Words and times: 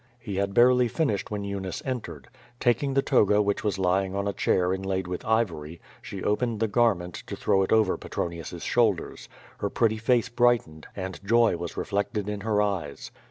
He 0.17 0.37
had 0.37 0.55
barely 0.55 0.87
finished 0.87 1.29
when 1.29 1.43
Eunice 1.43 1.79
entered. 1.85 2.27
Taking 2.59 2.95
the 2.95 3.03
toga 3.03 3.39
which 3.39 3.63
was 3.63 3.77
lying 3.77 4.15
on 4.15 4.27
a 4.27 4.33
chair 4.33 4.73
inlaid 4.73 5.05
with 5.05 5.23
ivory, 5.25 5.79
she 6.01 6.23
opened 6.23 6.59
the 6.59 6.67
garment 6.67 7.13
to 7.27 7.35
throw 7.35 7.61
it 7.61 7.71
over 7.71 7.99
Petronius's 7.99 8.63
shoulders. 8.63 9.29
Her 9.59 9.69
pretty 9.69 9.97
face 9.99 10.27
brightened, 10.27 10.87
and 10.95 11.23
joy 11.23 11.55
was 11.55 11.77
reflected 11.77 12.29
in 12.29 12.41
her 12.41 12.63
eyes. 12.63 13.11